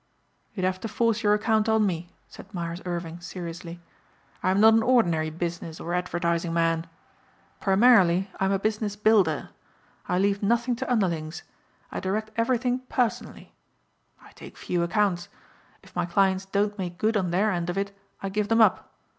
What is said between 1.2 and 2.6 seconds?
your account on me," said